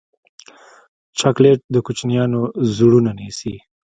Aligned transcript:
چاکلېټ 1.19 1.59
د 1.73 1.75
کوچنیانو 1.85 2.41
زړونه 2.75 3.11
نیسي. 3.19 3.55